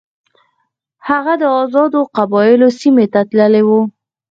[1.07, 3.81] هغه د آزادو قبایلو سیمې ته تللی وو.